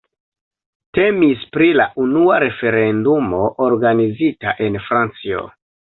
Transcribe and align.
Temis 0.97 1.43
pri 1.57 1.67
la 1.81 1.85
unua 2.05 2.39
referendumo 2.45 3.43
organizita 3.67 4.55
en 4.69 4.79
Francio. 4.89 5.45